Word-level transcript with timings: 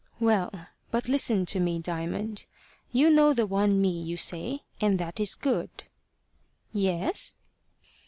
"Well, 0.19 0.51
but 0.89 1.07
listen 1.07 1.45
to 1.45 1.59
me, 1.59 1.77
Diamond. 1.77 2.45
You 2.91 3.11
know 3.11 3.33
the 3.33 3.45
one 3.45 3.79
me, 3.79 4.01
you 4.01 4.17
say, 4.17 4.61
and 4.81 4.97
that 4.97 5.19
is 5.19 5.35
good." 5.35 5.83
"Yes." 6.73 7.35